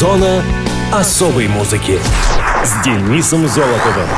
[0.00, 0.42] Зона
[0.90, 1.98] особой музыки
[2.64, 4.08] с Денисом Золотовым.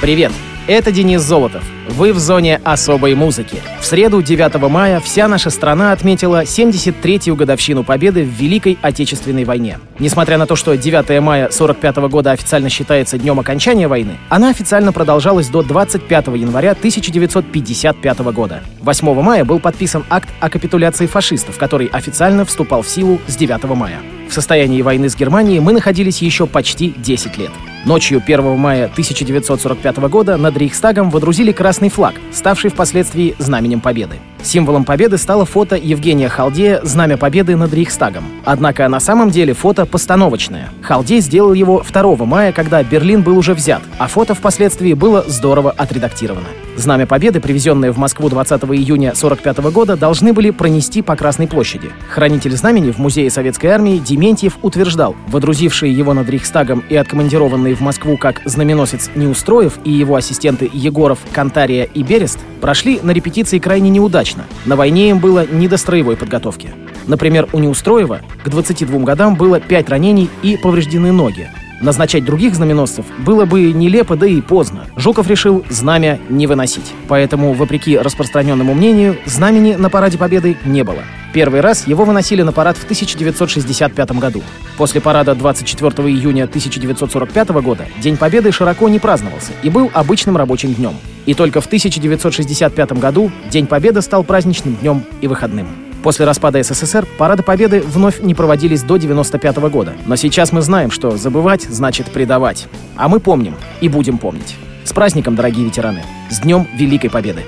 [0.00, 0.32] Привет!
[0.66, 1.62] Это Денис Золотов.
[1.88, 3.58] Вы в зоне особой музыки.
[3.80, 9.78] В среду, 9 мая, вся наша страна отметила 73-ю годовщину победы в Великой Отечественной войне.
[10.00, 14.92] Несмотря на то, что 9 мая 45 года официально считается днем окончания войны, она официально
[14.92, 18.64] продолжалась до 25 января 1955 года.
[18.80, 23.62] 8 мая был подписан акт о капитуляции фашистов, который официально вступал в силу с 9
[23.76, 24.00] мая.
[24.28, 27.50] В состоянии войны с Германией мы находились еще почти 10 лет.
[27.84, 34.16] Ночью 1 мая 1945 года над Рейхстагом водрузили красный флаг, ставший впоследствии знаменем Победы.
[34.46, 38.22] Символом победы стало фото Евгения Халдея «Знамя победы над Рейхстагом».
[38.44, 40.70] Однако на самом деле фото постановочное.
[40.82, 45.72] Халдей сделал его 2 мая, когда Берлин был уже взят, а фото впоследствии было здорово
[45.72, 46.46] отредактировано.
[46.76, 51.90] Знамя Победы, привезенное в Москву 20 июня 1945 года, должны были пронести по Красной площади.
[52.08, 57.80] Хранитель знамени в Музее Советской Армии Дементьев утверждал, водрузившие его над Рейхстагом и откомандированные в
[57.80, 63.90] Москву как знаменосец Неустроев и его ассистенты Егоров, Кантария и Берест прошли на репетиции крайне
[63.90, 64.35] неудачно.
[64.64, 66.70] На войне им было не до строевой подготовки.
[67.06, 71.50] Например, у Неустроева к 22 годам было 5 ранений и повреждены ноги.
[71.80, 74.86] Назначать других знаменосцев было бы нелепо, да и поздно.
[74.96, 76.92] Жуков решил знамя не выносить.
[77.08, 81.02] Поэтому, вопреки распространенному мнению, знамени на Параде Победы не было.
[81.34, 84.42] Первый раз его выносили на парад в 1965 году.
[84.78, 90.72] После парада 24 июня 1945 года День Победы широко не праздновался и был обычным рабочим
[90.72, 90.94] днем.
[91.26, 95.85] И только в 1965 году День Победы стал праздничным днем и выходным.
[96.06, 99.94] После распада СССР парады Победы вновь не проводились до 1995 года.
[100.06, 102.68] Но сейчас мы знаем, что забывать значит предавать.
[102.94, 104.54] А мы помним и будем помнить.
[104.84, 106.04] С праздником, дорогие ветераны!
[106.30, 107.42] С Днем Великой Победы!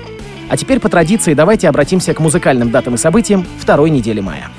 [0.49, 4.49] А теперь по традиции давайте обратимся к музыкальным датам и событиям второй недели мая.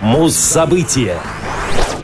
[0.00, 1.18] Муз-события.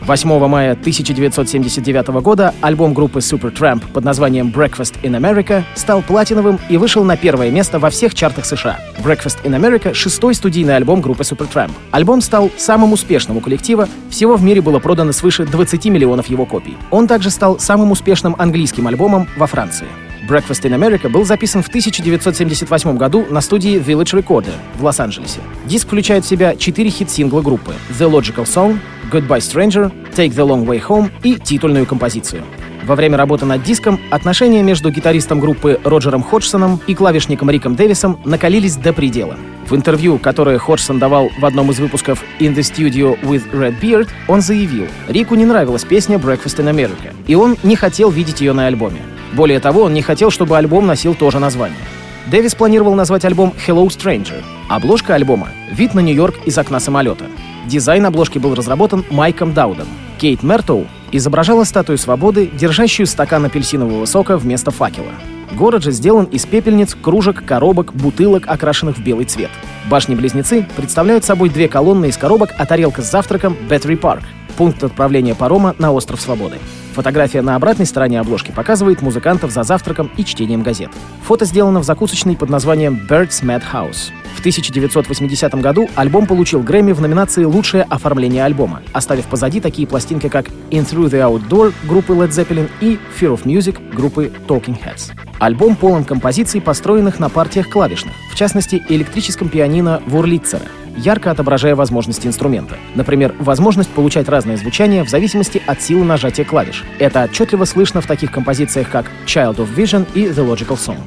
[0.09, 6.79] 8 мая 1979 года альбом группы Supertramp под названием Breakfast in America стал платиновым и
[6.79, 8.79] вышел на первое место во всех чартах США.
[9.05, 11.73] Breakfast in America— шестой студийный альбом группы Supertramp.
[11.91, 16.47] Альбом стал самым успешным у коллектива, всего в мире было продано свыше 20 миллионов его
[16.47, 16.79] копий.
[16.91, 19.89] Он также стал самым успешным английским альбомом во Франции.
[20.29, 25.41] Breakfast in America был записан в 1978 году на студии Village Recorder в Лос-Анджелесе.
[25.65, 28.79] Диск включает в себя четыре хит-сингла группы The Logical Song,
[29.11, 32.43] Goodbye Stranger, Take the Long Way Home и титульную композицию.
[32.85, 38.21] Во время работы над диском отношения между гитаристом группы Роджером Ходжсоном и клавишником Риком Дэвисом
[38.25, 39.37] накалились до предела.
[39.69, 44.09] В интервью, которое Ходжсон давал в одном из выпусков In the Studio with Red Beard,
[44.27, 48.55] он заявил, Рику не нравилась песня Breakfast in America, и он не хотел видеть ее
[48.55, 49.01] на альбоме.
[49.39, 51.79] Более того, он не хотел, чтобы альбом носил то же название.
[52.27, 54.43] Дэвис планировал назвать альбом Hello Stranger.
[54.69, 57.27] Обложка альбома— вид на Нью-Йорк из окна самолета.
[57.65, 59.87] Дизайн обложки был разработан Майком Даудом.
[60.19, 65.13] Кейт Мертоу изображала статую свободы, держащую стакан апельсинового сока вместо факела.
[65.53, 69.51] Город же сделан из пепельниц, кружек, коробок, бутылок, окрашенных в белый цвет.
[69.89, 74.25] Башни-близнецы представляют собой две колонны из коробок, а тарелка с завтраком— Battery Park,
[74.57, 76.57] пункт отправления парома на Остров Свободы.
[76.99, 80.91] Фотография на обратной стороне обложки показывает музыкантов за завтраком и чтением газет.
[81.23, 84.11] Фото сделано в закусочной под названием Bird's Mad House.
[84.35, 90.29] В 1980 году альбом получил Грэмми в номинации «Лучшее оформление альбома», оставив позади такие пластинки,
[90.29, 95.13] как «In Through the Outdoor» группы Led Zeppelin и «Fear of Music» группы Talking Heads.
[95.39, 100.67] Альбом полон композиций, построенных на партиях клавишных, в частности, электрическом пианино Вурлитцера,
[100.99, 102.77] ярко отображая возможности инструмента.
[102.95, 106.85] Например, возможность получать разное звучание в зависимости от силы нажатия клавиш.
[106.99, 110.99] Это отчетливо слышно в таких композициях, как Child of Vision и The Logical Song.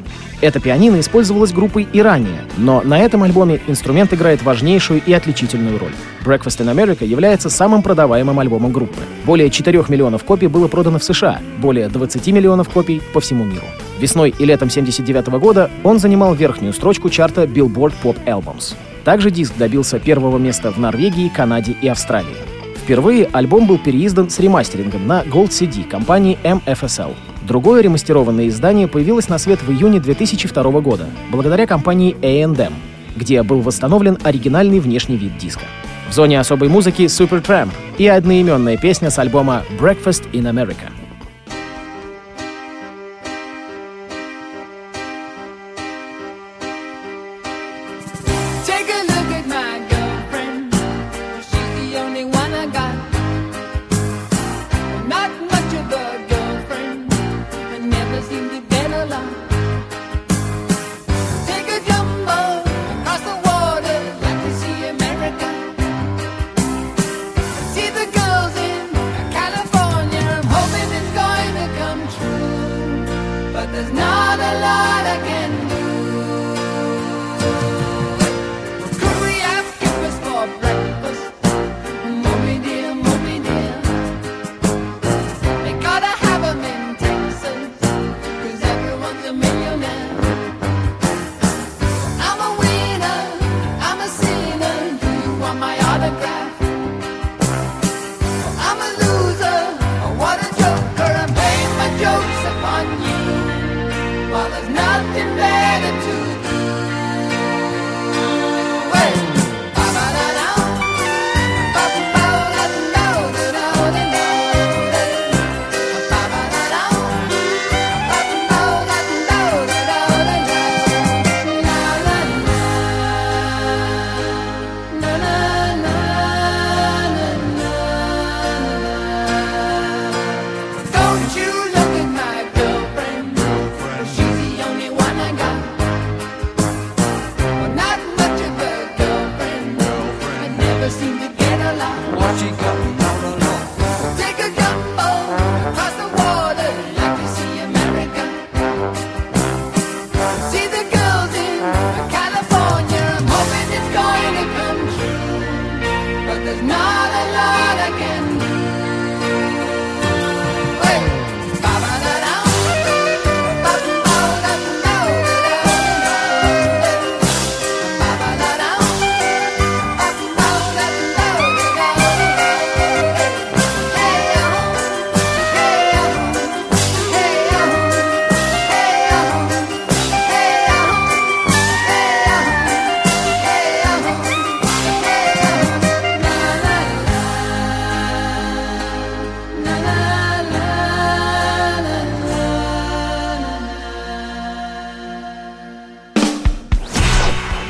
[0.41, 5.78] Это пианино использовалось группой и ранее, но на этом альбоме инструмент играет важнейшую и отличительную
[5.78, 5.94] роль.
[6.25, 9.02] Breakfast in America является самым продаваемым альбомом группы.
[9.23, 13.66] Более 4 миллионов копий было продано в США, более 20 миллионов копий по всему миру.
[14.00, 18.75] Весной и летом 79 года он занимал верхнюю строчку чарта Billboard Pop Albums.
[19.04, 22.36] Также диск добился первого места в Норвегии, Канаде и Австралии.
[22.84, 27.14] Впервые альбом был переиздан с ремастерингом на Gold CD компании MFSL.
[27.48, 32.74] Другое ремастерованное издание появилось на свет в июне 2002 года, благодаря компании A&M,
[33.16, 35.66] где был восстановлен оригинальный внешний вид диска.
[36.09, 41.01] В зоне особой музыки Supertramp и одноименная песня с альбома Breakfast in America.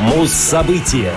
[0.02, 1.14] Муз-события.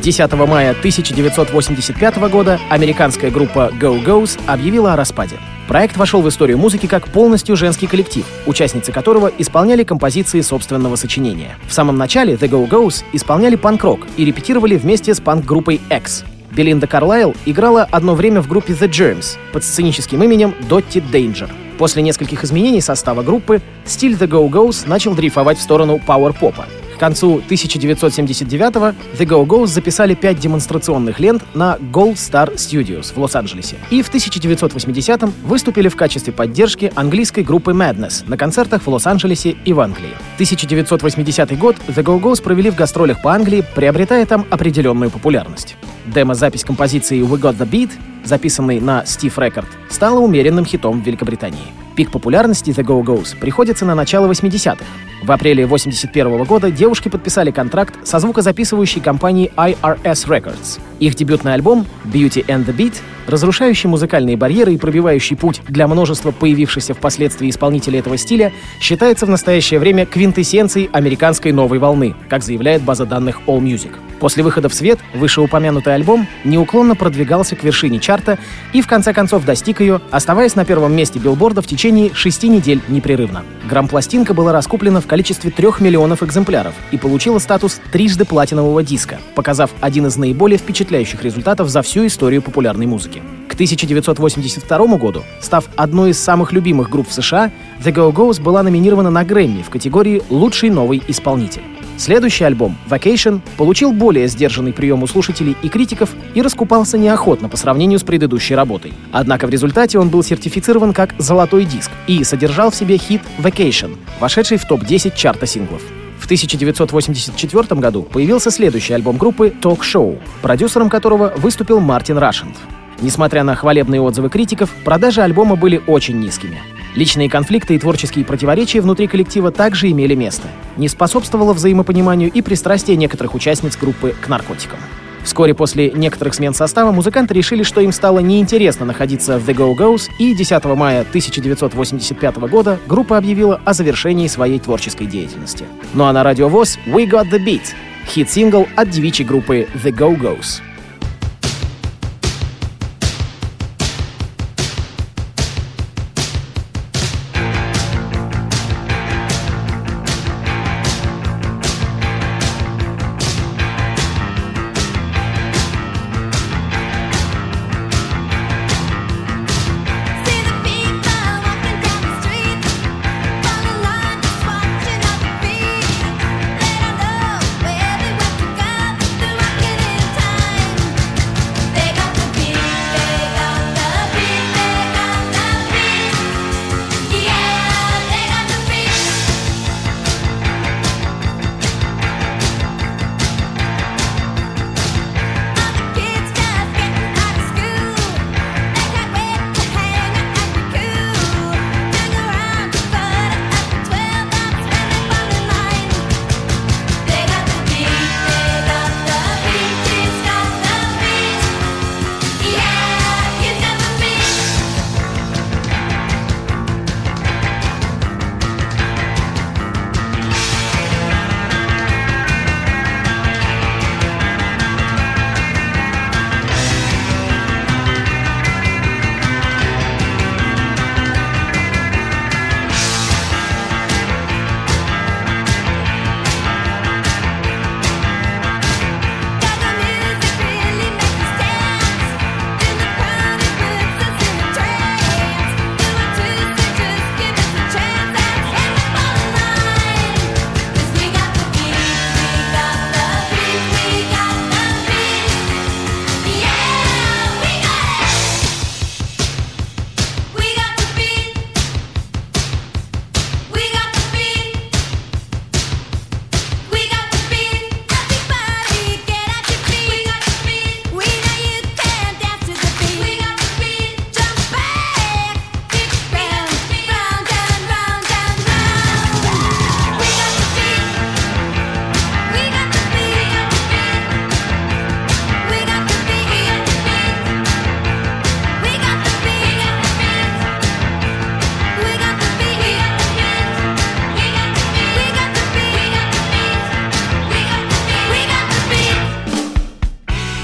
[0.00, 5.36] 10 мая 1985 года американская группа Go Go's объявила о распаде.
[5.68, 11.58] Проект вошел в историю музыки как полностью женский коллектив, участницы которого исполняли композиции собственного сочинения.
[11.68, 16.24] В самом начале The Go Go's исполняли панк-рок и репетировали вместе с панк-группой X.
[16.52, 21.50] Белинда Карлайл играла одно время в группе The Germs под сценическим именем Дотти Danger.
[21.76, 26.64] После нескольких изменений состава группы стиль The Go Go's начал дрейфовать в сторону пауэр-попа.
[26.94, 33.76] К концу 1979-го The Go-Go's записали пять демонстрационных лент на Gold Star Studios в Лос-Анджелесе.
[33.90, 39.72] И в 1980-м выступили в качестве поддержки английской группы Madness на концертах в Лос-Анджелесе и
[39.72, 40.14] в Англии.
[40.34, 45.76] 1980 год The Go-Go's провели в гастролях по Англии, приобретая там определенную популярность.
[46.06, 47.90] Демо-запись композиции We Got The Beat,
[48.24, 51.72] записанной на Steve Record, стала умеренным хитом в Великобритании.
[51.96, 54.84] Пик популярности The Go-Go's приходится на начало 80-х.
[55.22, 60.80] В апреле 81 года девушки подписали контракт со звукозаписывающей компанией IRS Records.
[60.98, 62.94] Их дебютный альбом Beauty and the Beat,
[63.26, 69.30] разрушающий музыкальные барьеры и пробивающий путь для множества появившихся впоследствии исполнителей этого стиля, считается в
[69.30, 73.92] настоящее время квинтэссенцией американской новой волны, как заявляет база данных AllMusic.
[74.24, 78.38] После выхода в свет вышеупомянутый альбом неуклонно продвигался к вершине чарта
[78.72, 82.80] и в конце концов достиг ее, оставаясь на первом месте билборда в течение шести недель
[82.88, 83.44] непрерывно.
[83.68, 89.70] Грамм-пластинка была раскуплена в количестве трех миллионов экземпляров и получила статус трижды платинового диска, показав
[89.82, 93.22] один из наиболее впечатляющих результатов за всю историю популярной музыки.
[93.50, 99.10] К 1982 году, став одной из самых любимых групп в США, The Go-Go's была номинирована
[99.10, 101.60] на Грэмми в категории «Лучший новый исполнитель».
[101.96, 107.56] Следующий альбом, Vacation, получил более сдержанный прием у слушателей и критиков и раскупался неохотно по
[107.56, 108.92] сравнению с предыдущей работой.
[109.12, 113.96] Однако в результате он был сертифицирован как «золотой диск» и содержал в себе хит Vacation,
[114.18, 115.82] вошедший в топ-10 чарта синглов.
[116.18, 122.56] В 1984 году появился следующий альбом группы Talk Show, продюсером которого выступил Мартин Рашент.
[123.00, 126.62] Несмотря на хвалебные отзывы критиков, продажи альбома были очень низкими.
[126.94, 130.46] Личные конфликты и творческие противоречия внутри коллектива также имели место.
[130.76, 134.78] Не способствовало взаимопониманию и пристрастие некоторых участниц группы к наркотикам.
[135.24, 140.10] Вскоре после некоторых смен состава музыканты решили, что им стало неинтересно находиться в The Go-Go's,
[140.18, 145.64] и 10 мая 1985 года группа объявила о завершении своей творческой деятельности.
[145.94, 147.72] Ну а на радио ВОЗ «We Got The Beat»—
[148.06, 150.60] хит-сингл от девичьей группы The Go-Go's.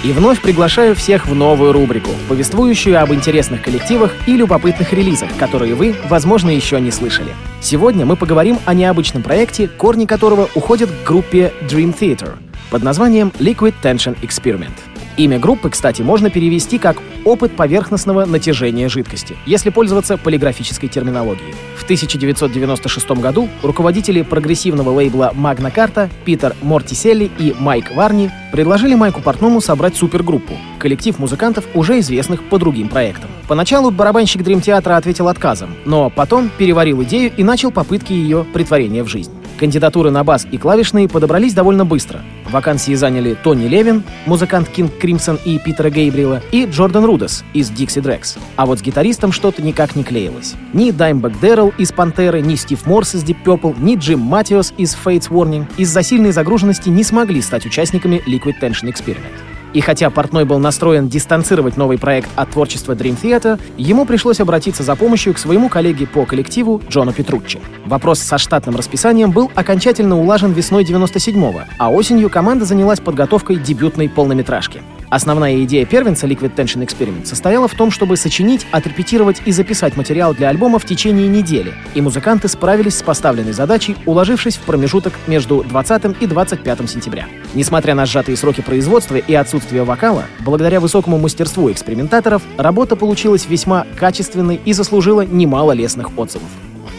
[0.02, 5.75] И вновь приглашаю всех в новую рубрику, повествующую об интересных коллективах и любопытных релизах, которые
[5.75, 7.35] вы, возможно, еще не слышали.
[7.61, 12.38] Сегодня мы поговорим о необычном проекте, корни которого уходят к группе Dream Theater
[12.71, 14.89] под названием Liquid Tension Experiment.
[15.17, 21.55] Имя группы, кстати, можно перевести как «опыт поверхностного натяжения жидкости», если пользоваться полиграфической терминологией.
[21.76, 29.21] В 1996 году руководители прогрессивного лейбла Magna Carta Питер Мортиселли и Майк Варни предложили Майку
[29.21, 33.31] Портному собрать супергруппу, коллектив музыкантов, уже известных по другим проектам.
[33.49, 39.02] Поначалу барабанщик Дрим Театра ответил отказом, но потом переварил идею и начал попытки ее притворения
[39.02, 39.33] в жизнь.
[39.61, 42.23] Кандидатуры на бас и клавишные подобрались довольно быстро.
[42.50, 48.00] Вакансии заняли Тони Левин, музыкант Кинг Кримсон и Питера Гейбриэла, и Джордан Рудес из Дикси
[48.00, 48.38] Дрекс.
[48.57, 50.55] А вот с гитаристом что-то никак не клеилось.
[50.73, 54.97] Ни Даймбек Дэррелл из Пантеры, ни Стив Морс из Deep Purple, ни Джим Матиос из
[54.97, 59.50] Fates Warning из-за сильной загруженности не смогли стать участниками Liquid Tension Experiment.
[59.72, 64.82] И хотя Портной был настроен дистанцировать новый проект от творчества Dream Theater, ему пришлось обратиться
[64.82, 67.60] за помощью к своему коллеге по коллективу Джону Петруччи.
[67.86, 74.08] Вопрос со штатным расписанием был окончательно улажен весной 97-го, а осенью команда занялась подготовкой дебютной
[74.08, 74.82] полнометражки.
[75.11, 80.35] Основная идея первенца Liquid Tension Experiment состояла в том, чтобы сочинить, отрепетировать и записать материал
[80.35, 85.64] для альбома в течение недели, и музыканты справились с поставленной задачей, уложившись в промежуток между
[85.64, 87.26] 20 и 25 сентября.
[87.55, 93.87] Несмотря на сжатые сроки производства и отсутствие вокала, благодаря высокому мастерству экспериментаторов, работа получилась весьма
[93.97, 96.49] качественной и заслужила немало лестных отзывов.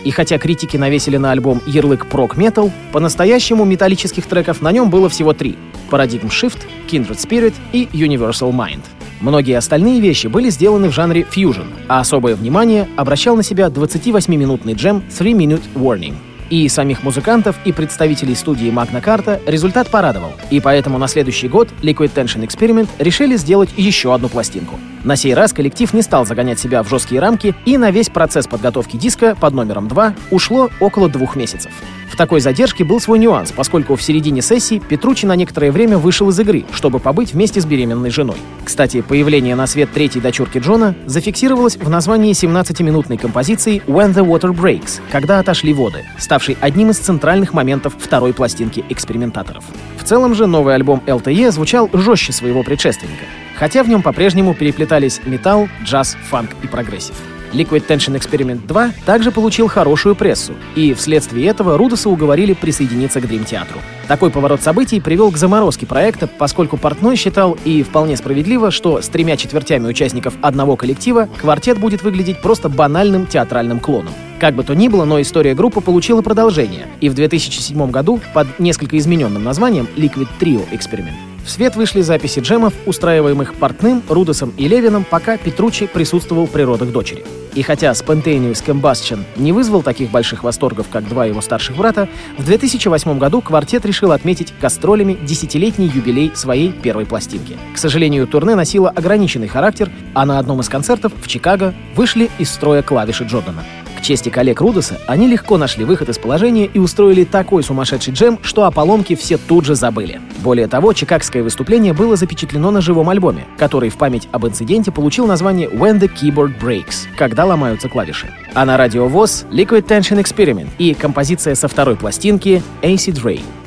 [0.03, 5.09] И хотя критики навесили на альбом ярлык прок метал, по-настоящему металлических треков на нем было
[5.09, 5.57] всего три—
[5.91, 8.81] Paradigm Shift, Kindred Spirit и Universal Mind.
[9.19, 14.73] Многие остальные вещи были сделаны в жанре фьюжн, а особое внимание обращал на себя 28-минутный
[14.73, 16.15] джем Three Minute Warning.
[16.49, 21.69] И самих музыкантов, и представителей студии Magna Carta результат порадовал, и поэтому на следующий год
[21.81, 24.77] Liquid Tension Experiment решили сделать еще одну пластинку.
[25.03, 28.47] На сей раз коллектив не стал загонять себя в жесткие рамки, и на весь процесс
[28.47, 31.71] подготовки диска под номером 2 ушло около двух месяцев.
[32.11, 36.29] В такой задержке был свой нюанс, поскольку в середине сессии Петручи на некоторое время вышел
[36.29, 38.35] из игры, чтобы побыть вместе с беременной женой.
[38.65, 44.53] Кстати, появление на свет третьей дочурки Джона зафиксировалось в названии 17-минутной композиции «When the Water
[44.53, 49.63] Breaks», когда отошли воды, ставшей одним из центральных моментов второй пластинки экспериментаторов.
[49.97, 53.23] В целом же новый альбом LTE звучал жестче своего предшественника,
[53.61, 57.13] хотя в нем по-прежнему переплетались металл, джаз, фанк и прогрессив.
[57.53, 63.25] Liquid Tension Experiment 2 также получил хорошую прессу, и вследствие этого Рудоса уговорили присоединиться к
[63.25, 63.79] Dream Театру.
[64.07, 69.09] Такой поворот событий привел к заморозке проекта, поскольку Портной считал, и вполне справедливо, что с
[69.09, 74.13] тремя четвертями участников одного коллектива квартет будет выглядеть просто банальным театральным клоном.
[74.39, 78.59] Как бы то ни было, но история группы получила продолжение, и в 2007 году под
[78.59, 84.67] несколько измененным названием Liquid Trio Experiment в свет вышли записи джемов, устраиваемых Портным, Рудосом и
[84.67, 87.23] Левином, пока Петручи присутствовал при родах дочери.
[87.53, 92.07] И хотя Spontaneous Combustion не вызвал таких больших восторгов, как два его старших брата,
[92.37, 97.57] в 2008 году квартет решил отметить гастролями десятилетний юбилей своей первой пластинки.
[97.73, 102.49] К сожалению, турне носило ограниченный характер, а на одном из концертов в Чикаго вышли из
[102.49, 103.63] строя клавиши Джордана.
[104.01, 108.39] К чести коллег Рудоса, они легко нашли выход из положения и устроили такой сумасшедший джем,
[108.41, 110.19] что о поломке все тут же забыли.
[110.39, 115.27] Более того, чикагское выступление было запечатлено на живом альбоме, который в память об инциденте получил
[115.27, 118.27] название «When the Keyboard Breaks»— «Когда ломаются клавиши».
[118.55, 123.60] А на радио ВОЗ— Liquid Tension Experiment и композиция со второй пластинки «Acid Rain».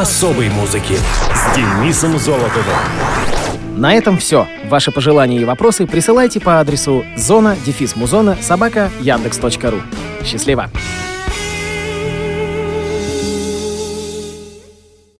[0.00, 0.94] Особой музыки
[1.34, 2.64] с Денисом Золотовым.
[3.76, 4.48] На этом все.
[4.68, 9.80] Ваши пожелания и вопросы присылайте по адресу зона дефис музона собака яндекс.ру.
[10.24, 10.70] Счастливо!